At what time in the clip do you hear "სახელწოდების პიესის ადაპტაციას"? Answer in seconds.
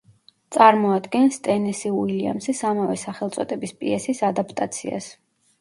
3.05-5.13